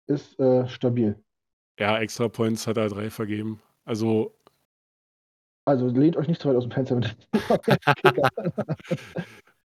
[0.06, 1.22] ist äh, stabil.
[1.78, 3.60] Ja, Extra Points hat er drei vergeben.
[3.84, 4.34] Also,
[5.66, 7.14] Also lehnt euch nicht zu weit aus dem Fenster mit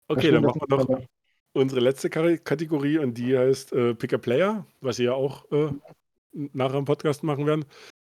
[0.08, 1.02] okay, dann machen wir noch
[1.54, 5.70] unsere letzte Kategorie und die heißt äh, Pick a Player, was ihr ja auch äh,
[6.32, 7.66] nachher im Podcast machen werden.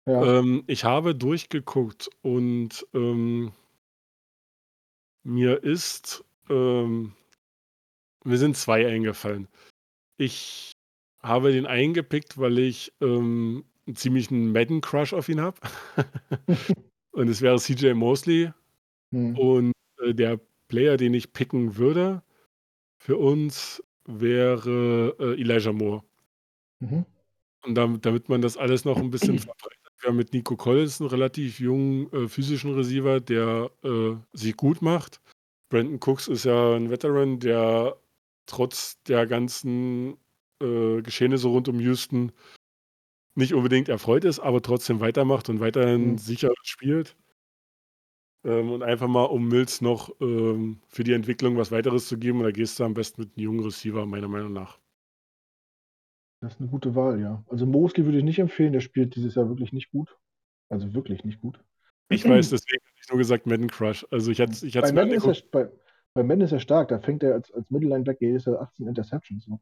[0.08, 0.40] Ja.
[0.40, 3.52] Ähm, ich habe durchgeguckt und ähm,
[5.26, 7.14] mir ist, ähm,
[8.24, 9.48] mir sind zwei eingefallen.
[10.18, 10.72] Ich
[11.22, 15.60] habe den eingepickt, weil ich ähm, einen ziemlichen Madden-Crush auf ihn habe.
[17.12, 18.52] und es wäre CJ Mosley.
[19.12, 19.38] Hm.
[19.38, 22.24] Und äh, der Player, den ich picken würde,
[22.98, 26.04] für uns wäre äh, Elijah Moore.
[26.80, 27.06] Mhm.
[27.64, 31.00] Und damit, damit man das alles noch ein bisschen verbreitet, wir haben mit Nico Collins
[31.02, 35.22] einen relativ jungen äh, physischen Receiver, der äh, sich gut macht.
[35.70, 37.98] Brandon Cooks ist ja ein Veteran, der
[38.48, 40.18] trotz der ganzen
[40.62, 42.32] äh, Geschehnisse rund um Houston
[43.36, 46.18] nicht unbedingt erfreut ist, aber trotzdem weitermacht und weiterhin Mhm.
[46.18, 47.16] sicher spielt.
[48.46, 52.44] Ähm, und einfach mal, um Mills noch ähm, für die Entwicklung was weiteres zu geben,
[52.44, 54.80] da gehst du am besten mit einem jungen Receiver, meiner Meinung nach.
[56.46, 57.44] Das ist eine gute Wahl, ja.
[57.50, 60.16] Also Mosley würde ich nicht empfehlen, der spielt dieses Jahr wirklich nicht gut.
[60.70, 61.60] Also wirklich nicht gut.
[62.10, 64.06] Ich weiß, deswegen habe ich nur gesagt Madden Crush.
[64.12, 65.56] Also ich hatte ich Bei hatte mir Madden, ist angeguckt.
[65.56, 65.72] er, bei,
[66.14, 69.46] bei Madden ist er stark, da fängt er als, als Mittellinebacker jedes Jahr 18 Interceptions.
[69.46, 69.60] So.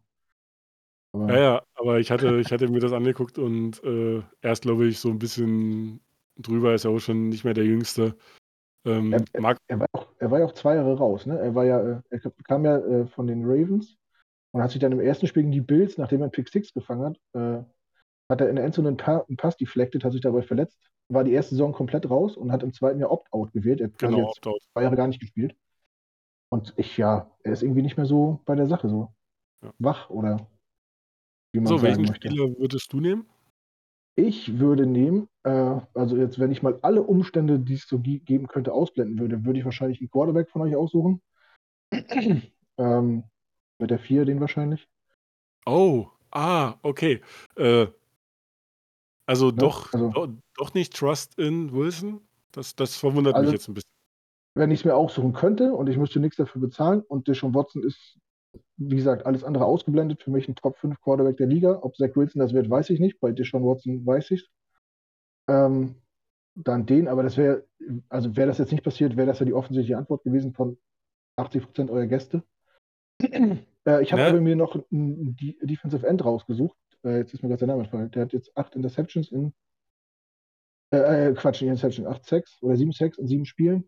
[1.13, 4.87] Aber, Ja, ja, aber ich hatte, ich hatte mir das angeguckt und äh, erst glaube
[4.87, 6.01] ich so ein bisschen
[6.35, 8.17] drüber ist er auch schon nicht mehr der Jüngste.
[8.83, 11.39] Ähm, Er- er- Er, war auch, er war ja auch zwei Jahre raus, ne?
[11.39, 13.97] Er war ja, äh, er kam ja äh, von den Ravens
[14.53, 16.73] und hat sich dann im ersten Spiel gegen die Bills, nachdem er einen Pick Six
[16.73, 17.63] gefangen hat, äh,
[18.29, 20.77] hat er in der Endzone einen, pa einen Pass deflected, hat sich dabei verletzt,
[21.09, 23.81] war die erste Saison komplett raus und hat im zweiten Jahr Opt-out gewählt.
[23.81, 24.41] Er hat genau, jetzt
[24.73, 25.55] zwei Jahre gar nicht gespielt.
[26.49, 29.13] Und ich, ja, er ist irgendwie nicht mehr so bei der Sache, so
[29.63, 29.73] Ja.
[29.79, 30.47] wach oder
[31.53, 32.29] wie man So, welchen möchte.
[32.29, 33.25] Spieler würdest du nehmen?
[34.15, 38.19] Ich würde nehmen, äh, also jetzt, wenn ich mal alle Umstände, die es so ge
[38.19, 41.21] geben könnte, ausblenden würde, würde ich wahrscheinlich einen Quarterback von euch aussuchen.
[42.77, 43.23] ähm,
[43.79, 44.87] mit der 4 den wahrscheinlich.
[45.65, 47.21] Oh, ah, okay.
[47.55, 47.87] Äh,
[49.25, 52.21] also doch, also- doch, doch nicht Trust in Wilson?
[52.51, 53.89] Das, das verwundert Also- mich jetzt ein bisschen.
[54.55, 57.83] Wenn ich es mir aussuchen könnte und ich müsste nichts dafür bezahlen und Deshaun Watson
[57.83, 58.19] ist,
[58.77, 61.79] wie gesagt, alles andere ausgeblendet, für mich ein Top 5 Quarterback der Liga.
[61.81, 63.19] Ob Zach Wilson das wird, weiß ich nicht.
[63.19, 64.47] Bei Deshaun Watson weiß ich
[65.49, 65.95] ähm,
[66.55, 67.65] Dann den, aber das wäre,
[68.09, 70.77] also wäre das jetzt nicht passiert, wäre das ja die offensichtliche Antwort gewesen von
[71.35, 72.43] 80% eurer Gäste.
[73.85, 74.41] äh, ich habe Ne?
[74.41, 76.77] mir noch einen D- Defensive End rausgesucht.
[77.03, 78.11] Äh, jetzt ist mir gerade der Name entfallen.
[78.11, 79.53] Der hat jetzt 8 Interceptions in,
[80.91, 83.83] äh, äh, Quatsch, nicht Interception, 8 Sacks oder 7 Sacks in 7 Spielen.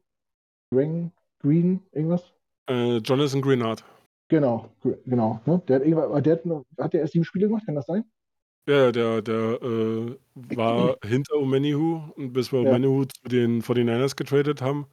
[0.71, 2.33] Green, Green, irgendwas?
[2.69, 3.83] Äh, Jonathan Greenard.
[4.27, 4.69] Genau,
[5.05, 5.39] genau.
[5.45, 5.61] Ne?
[5.67, 8.03] Der, hat, der hat, hat der erst 7 Spiele gemacht, kann das sein?
[8.67, 10.15] Ja, der, der äh,
[10.55, 12.69] war hinter Omenihu und bis wir Ja.
[12.71, 14.87] Omenihu zu den 49ers getradet haben.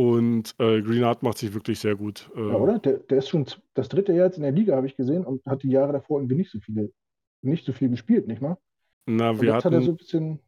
[0.00, 2.30] Und äh, Greenard macht sich wirklich sehr gut.
[2.34, 2.78] Äh, ja, oder?
[2.78, 5.44] Der, der, ist schon das dritte Jahr jetzt in der Liga, habe ich gesehen, und
[5.44, 6.90] hat die Jahre davor irgendwie nicht so viele,
[7.42, 8.56] nicht so viel gespielt, nicht mal?
[9.04, 10.40] Na, und wir jetzt hatten, hat er so ein bisschen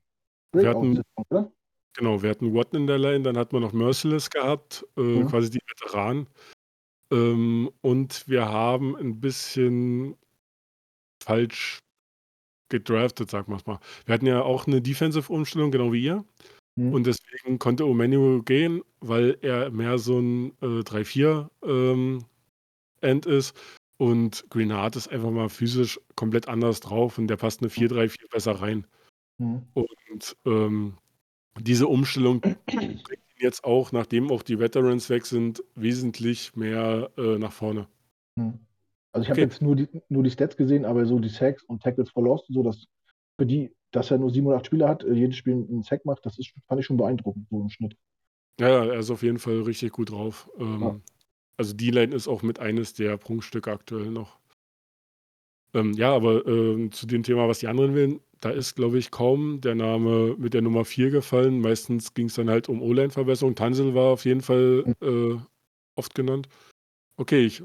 [0.55, 1.53] wir hatten, oder?
[1.95, 5.27] Genau, wir hatten Watton in der Line, dann hatten wir noch Merciless gehabt, äh, mhm.
[5.27, 6.29] quasi die Veteranen.
[7.11, 10.17] Ähm, und wir haben ein bisschen
[11.23, 11.79] falsch
[12.71, 13.81] gedraftet, sagen wir es mal.
[14.07, 16.25] Wir hatten ja auch eine Defensive-Umstellung, genau wie ihr.
[16.77, 16.93] Mhm.
[16.93, 22.25] Und deswegen konnte Omenu gehen, weil er mehr so ein äh, 3-4 ähm,
[23.01, 23.57] End ist.
[23.99, 28.53] Und Greenard ist einfach mal physisch komplett anders drauf und der passt eine 4-3-4 besser
[28.53, 28.87] rein.
[29.39, 29.63] Mhm.
[29.75, 30.95] Und ähm,
[31.61, 37.39] diese Umstellung bringt ihn jetzt auch, nachdem auch die Veterans weg sind, wesentlich mehr äh,
[37.39, 37.87] nach vorne.
[38.37, 38.59] Mhm.
[39.13, 41.83] Also ich habe jetzt nur die, nur die Stats gesehen, aber so die Sacks und
[41.83, 42.87] Tackles for Lost so, dass
[43.39, 46.05] für die, dass er nur sieben oder acht Spieler hat, äh, jedes Spiel einen Sack
[46.05, 47.97] macht, das ist, fand ich schon beeindruckend, so im Schnitt.
[48.61, 50.51] Ja, er ist auf jeden Fall richtig gut drauf.
[50.59, 51.01] Ähm, ja.
[51.57, 54.39] Also D-Line ist auch mit eines der Prunkstücke aktuell noch.
[55.75, 59.11] Ähm, ja, aber äh, zu dem Thema, was die anderen wählen, da ist, glaube ich,
[59.11, 61.61] kaum der Name mit der Nummer 4 gefallen.
[61.61, 63.55] Meistens ging es dann halt um O-Line-Verbesserung.
[63.55, 65.37] Tansel war auf jeden Fall hm.
[65.37, 65.41] äh,
[65.95, 66.49] oft genannt.
[67.17, 67.63] Okay, ich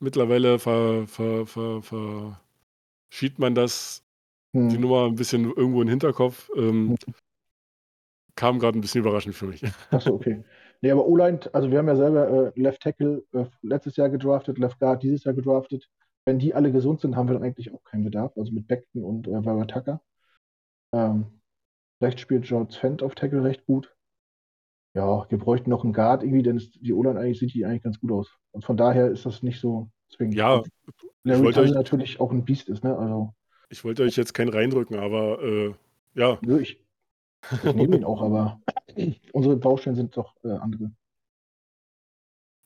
[0.00, 1.82] mittlerweile ver, ver, ver,
[3.10, 4.02] verschiebt man das,
[4.52, 4.68] hm.
[4.68, 6.50] die Nummer ein bisschen irgendwo in den Hinterkopf.
[6.56, 7.14] Ähm, hm.
[8.36, 9.62] Kam gerade ein bisschen überraschend für mich.
[9.90, 10.42] Achso, okay.
[10.80, 14.58] Nee, aber O-Line, also wir haben ja selber äh, Left Tackle äh, letztes Jahr gedraftet,
[14.58, 15.90] Left Guard dieses Jahr gedraftet.
[16.24, 18.32] Wenn die alle gesund sind, haben wir dann eigentlich auch keinen Bedarf.
[18.36, 20.00] Also mit Beckton und äh, Vera Tucker.
[20.94, 21.40] Ähm,
[22.02, 23.94] rechts spielt George Fent auf Tackle recht gut.
[24.94, 27.82] Ja, wir bräuchten noch einen Guard irgendwie, denn es, die O-Line eigentlich sieht die eigentlich
[27.82, 28.38] ganz gut aus.
[28.52, 30.34] Und von daher ist das nicht so zwingend.
[30.34, 30.62] Ja,
[31.22, 32.96] Larry Tunnel natürlich auch ein Biest ist, ne?
[32.96, 33.34] Also,
[33.70, 35.74] ich wollte euch jetzt keinen reindrücken, aber äh,
[36.14, 36.38] ja.
[36.42, 36.84] Nö, ich,
[37.50, 38.60] ich nehme ihn auch, aber
[39.32, 40.90] unsere Baustellen sind doch äh, andere.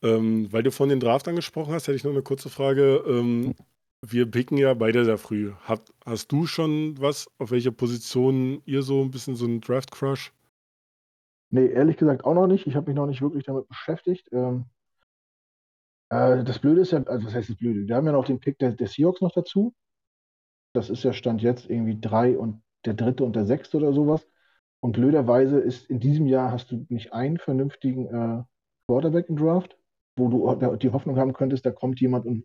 [0.02, 3.04] Ähm, weil du von den Draft angesprochen hast, hätte ich noch eine kurze Frage.
[3.06, 3.54] Ähm,
[4.02, 5.52] wir picken ja beide sehr früh.
[5.62, 10.32] Hat, hast du schon was, auf welche Position ihr so ein bisschen so einen Draft-Crush?
[11.50, 12.66] Nee, ehrlich gesagt auch noch nicht.
[12.66, 14.28] Ich habe mich noch nicht wirklich damit beschäftigt.
[14.32, 14.64] Ähm,
[16.10, 17.86] äh, das Blöde ist ja, also was heißt das Blöde?
[17.86, 19.74] Wir haben ja noch den Pick der, der Seahawks noch dazu.
[20.74, 24.26] Das ist ja Stand jetzt irgendwie drei und der dritte und der sechste oder sowas.
[24.80, 28.42] Und blöderweise ist in diesem Jahr hast du nicht einen vernünftigen äh,
[28.86, 29.78] Quarterback im Draft,
[30.16, 32.44] wo du die Hoffnung haben könntest, da kommt jemand und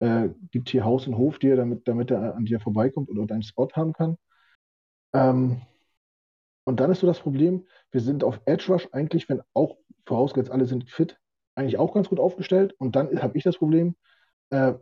[0.00, 3.42] äh, gibt hier Haus und Hof dir, damit, damit er an dir vorbeikommt oder deinen
[3.42, 4.16] Spot haben kann.
[5.14, 5.62] Ähm,
[6.64, 10.50] und dann ist so das Problem, wir sind auf Edge Rush eigentlich, wenn auch vorausgesetzt
[10.50, 11.18] alle sind fit,
[11.54, 12.74] eigentlich auch ganz gut aufgestellt.
[12.78, 13.94] Und dann habe ich das Problem,
[14.50, 14.74] äh,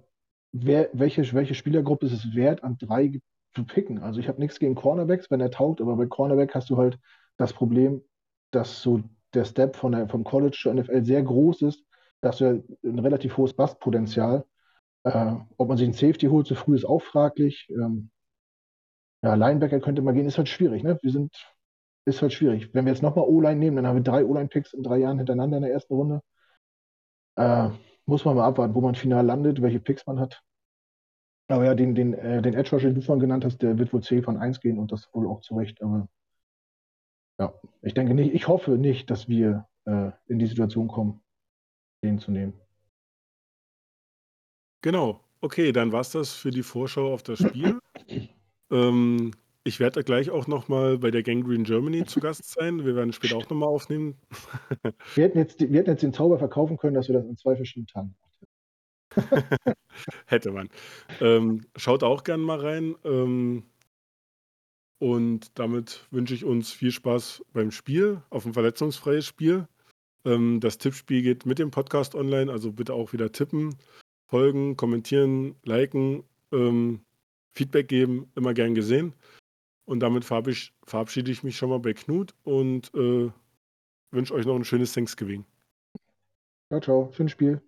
[0.55, 3.21] wer, welche, welche Spielergruppe ist es wert, an drei
[3.55, 3.99] zu picken?
[3.99, 6.99] Also ich habe nichts gegen Cornerbacks, wenn er taugt, aber bei Cornerback hast du halt
[7.37, 8.03] das Problem,
[8.53, 9.03] dass so
[9.35, 11.85] der Step von der, vom College zur NFL sehr groß ist,
[12.21, 14.45] dass du ein relativ hohes Bastpotenzial.
[15.03, 17.69] Äh, ob man sich einen Safety holt, so früh ist auch fraglich.
[17.71, 18.11] Ähm,
[19.23, 20.83] ja, Linebacker könnte man gehen, ist halt schwierig.
[20.83, 20.99] Ne?
[21.03, 21.35] Wir sind
[22.07, 22.73] ist halt schwierig.
[22.75, 25.57] Wenn wir jetzt nochmal O-Line nehmen, dann haben wir drei O-Line-Picks in drei Jahren hintereinander
[25.57, 26.21] in der ersten Runde.
[27.37, 27.71] Äh,
[28.07, 30.43] muss man mal abwarten, wo man final landet, welche Picks man hat.
[31.49, 33.93] Aber ja, den, den, äh, den Edge Rusher, den du vorhin genannt hast, der wird
[33.93, 35.83] wohl C von 1 gehen und das wohl auch zurecht.
[35.83, 36.09] Aber
[37.39, 41.23] ja, ich denke nicht, ich hoffe nicht, dass wir äh, in die Situation kommen,
[42.03, 42.55] den zu nehmen.
[44.83, 45.21] Genau.
[45.41, 47.79] Okay, dann war es das für die Vorschau auf das Spiel.
[48.71, 49.33] ähm,
[49.65, 52.85] ich werde gleich auch noch mal bei der Gangrene Germany zu Gast sein.
[52.85, 54.17] Wir werden später auch noch mal aufnehmen.
[55.15, 57.57] Wir hätten jetzt, wir hätten jetzt den Zauber verkaufen können, dass wir das in zwei
[57.57, 58.15] verschiedenen Tagen
[60.27, 60.69] Hätte man.
[61.21, 62.95] Ähm, schaut auch gerne mal rein.
[63.05, 63.65] Ähm,
[64.99, 69.67] und damit wünsche ich uns viel Spaß beim Spiel, auf ein verletzungsfreies Spiel.
[70.25, 73.75] Ähm, das Tippspiel geht mit dem Podcast online, also bitte auch wieder tippen,
[74.27, 77.01] folgen, kommentieren, liken, ähm,
[77.53, 79.15] Feedback geben, immer gern gesehen.
[79.85, 83.31] Und damit verabschiede ich mich schon mal bei Knut und äh,
[84.11, 85.45] wünsche euch noch ein schönes Thanksgiving.
[86.69, 87.13] Ciao, ciao.
[87.13, 87.61] Schönes Spiel.